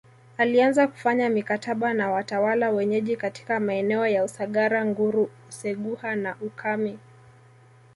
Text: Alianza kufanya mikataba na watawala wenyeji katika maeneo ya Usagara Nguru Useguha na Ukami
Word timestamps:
Alianza 0.37 0.87
kufanya 0.87 1.29
mikataba 1.29 1.93
na 1.93 2.11
watawala 2.11 2.69
wenyeji 2.69 3.15
katika 3.17 3.59
maeneo 3.59 4.07
ya 4.07 4.23
Usagara 4.23 4.85
Nguru 4.85 5.29
Useguha 5.49 6.15
na 6.15 6.35
Ukami 6.41 6.99